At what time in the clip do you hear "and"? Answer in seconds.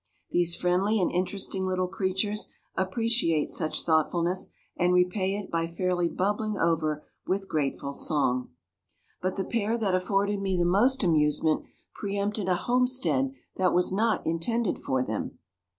0.99-1.11, 4.75-4.95